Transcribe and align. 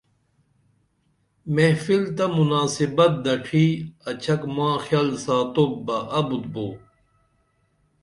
محفل 1.55 2.03
تہ 2.15 2.25
مناسبت 2.37 3.11
دڇھی 3.25 3.65
اچھک 4.09 4.41
ما 4.55 4.69
خِیل 4.85 5.09
ساتوپ 5.25 5.73
بہ 5.85 5.97
ابُت 6.17 6.43
بو 6.53 6.67